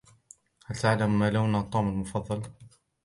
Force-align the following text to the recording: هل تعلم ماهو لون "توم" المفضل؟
هل 0.65 0.75
تعلم 0.75 1.19
ماهو 1.19 1.31
لون 1.31 1.69
"توم" 1.69 1.87
المفضل؟ 1.89 2.43